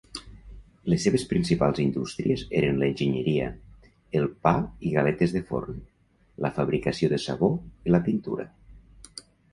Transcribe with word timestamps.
Les 0.91 1.03
seves 1.07 1.23
principals 1.33 1.81
indústries 1.83 2.45
eren 2.61 2.79
l'enginyeria, 2.83 3.51
el 4.21 4.27
pa 4.47 4.55
i 4.91 4.95
galetes 4.97 5.37
de 5.39 5.45
forn, 5.51 5.79
la 6.47 6.55
fabricació 6.57 7.11
de 7.13 7.21
sabó 7.27 7.51
i 7.91 7.95
la 7.97 8.01
pintura. 8.09 8.49